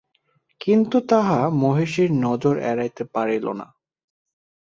[0.61, 3.67] কিন্তু তাহা মহিষীর নজর এড়াইতে পারিল না।